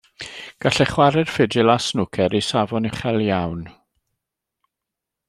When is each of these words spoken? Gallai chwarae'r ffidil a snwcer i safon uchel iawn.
Gallai 0.65 0.87
chwarae'r 0.91 1.29
ffidil 1.33 1.69
a 1.75 1.75
snwcer 1.89 2.37
i 2.39 2.43
safon 2.49 2.91
uchel 2.91 3.25
iawn. 3.27 3.63